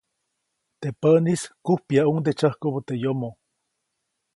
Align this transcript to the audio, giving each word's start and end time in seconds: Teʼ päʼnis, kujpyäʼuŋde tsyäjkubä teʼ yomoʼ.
Teʼ 0.79 0.95
päʼnis, 1.01 1.41
kujpyäʼuŋde 1.65 2.31
tsyäjkubä 2.37 2.79
teʼ 2.87 2.99
yomoʼ. 3.03 3.35